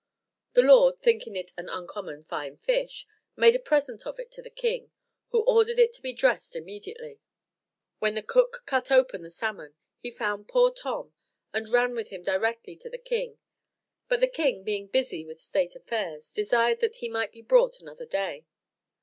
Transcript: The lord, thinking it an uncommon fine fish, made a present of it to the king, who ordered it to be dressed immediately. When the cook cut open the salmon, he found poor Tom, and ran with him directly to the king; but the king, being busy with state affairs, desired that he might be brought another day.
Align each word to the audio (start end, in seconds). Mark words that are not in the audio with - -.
The 0.53 0.63
lord, 0.63 0.99
thinking 1.03 1.35
it 1.35 1.51
an 1.57 1.69
uncommon 1.69 2.23
fine 2.23 2.57
fish, 2.57 3.05
made 3.35 3.55
a 3.55 3.59
present 3.59 4.07
of 4.07 4.17
it 4.19 4.31
to 4.31 4.41
the 4.41 4.49
king, 4.49 4.89
who 5.29 5.41
ordered 5.43 5.77
it 5.77 5.93
to 5.93 6.01
be 6.01 6.11
dressed 6.11 6.55
immediately. 6.55 7.19
When 7.99 8.15
the 8.15 8.23
cook 8.23 8.63
cut 8.65 8.89
open 8.89 9.21
the 9.21 9.29
salmon, 9.29 9.75
he 9.99 10.09
found 10.09 10.47
poor 10.47 10.71
Tom, 10.71 11.13
and 11.53 11.69
ran 11.69 11.93
with 11.93 12.07
him 12.09 12.23
directly 12.23 12.75
to 12.77 12.89
the 12.89 12.97
king; 12.97 13.37
but 14.07 14.19
the 14.21 14.27
king, 14.27 14.63
being 14.63 14.87
busy 14.87 15.23
with 15.23 15.39
state 15.39 15.75
affairs, 15.75 16.31
desired 16.31 16.79
that 16.79 16.95
he 16.95 17.07
might 17.07 17.31
be 17.31 17.43
brought 17.43 17.79
another 17.79 18.07
day. 18.07 18.47